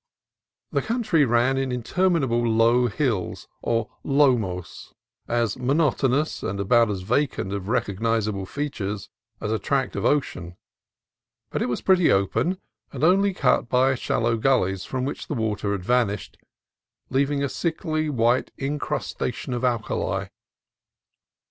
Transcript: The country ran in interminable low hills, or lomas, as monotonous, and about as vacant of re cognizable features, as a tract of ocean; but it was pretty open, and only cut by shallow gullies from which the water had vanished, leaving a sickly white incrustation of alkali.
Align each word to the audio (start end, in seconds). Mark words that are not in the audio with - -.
The 0.71 0.81
country 0.81 1.25
ran 1.25 1.59
in 1.59 1.71
interminable 1.71 2.41
low 2.43 2.87
hills, 2.87 3.47
or 3.61 3.87
lomas, 4.03 4.95
as 5.27 5.57
monotonous, 5.57 6.41
and 6.41 6.59
about 6.59 6.89
as 6.89 7.01
vacant 7.03 7.53
of 7.53 7.67
re 7.67 7.81
cognizable 7.81 8.47
features, 8.47 9.11
as 9.39 9.51
a 9.51 9.59
tract 9.59 9.95
of 9.95 10.03
ocean; 10.03 10.57
but 11.51 11.61
it 11.61 11.69
was 11.69 11.83
pretty 11.83 12.11
open, 12.11 12.57
and 12.91 13.03
only 13.03 13.31
cut 13.31 13.69
by 13.69 13.93
shallow 13.93 14.37
gullies 14.37 14.85
from 14.85 15.05
which 15.05 15.27
the 15.27 15.35
water 15.35 15.71
had 15.71 15.83
vanished, 15.83 16.35
leaving 17.11 17.43
a 17.43 17.47
sickly 17.47 18.09
white 18.09 18.49
incrustation 18.57 19.53
of 19.53 19.63
alkali. 19.63 20.29